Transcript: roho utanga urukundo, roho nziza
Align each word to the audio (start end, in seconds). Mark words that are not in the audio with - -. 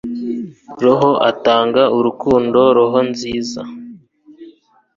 roho 0.83 1.09
utanga 1.31 1.83
urukundo, 1.97 2.59
roho 2.77 2.99
nziza 3.09 3.61